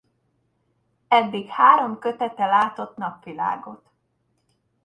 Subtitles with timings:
[1.07, 3.91] Eddig három kötete látott napvilágot.